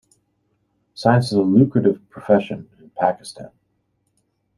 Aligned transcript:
Science 0.95 1.27
is 1.27 1.33
a 1.33 1.41
lucrative 1.43 2.01
profession 2.09 2.67
in 2.79 2.89
Pakistan. 2.97 3.51